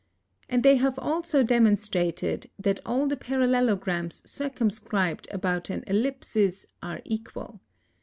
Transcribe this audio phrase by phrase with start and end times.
[0.49, 7.61] And they have also demonstrated that all the Parallelogramms circumscribed about an Ellipsis are equall.